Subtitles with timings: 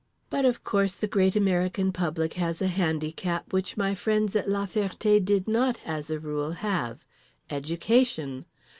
[0.31, 4.65] But of course The Great American Public has a handicap which my friends at La
[4.65, 8.45] Ferté did not as a rule have—education.